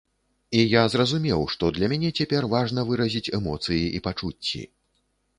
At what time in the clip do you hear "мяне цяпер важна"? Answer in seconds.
1.91-2.85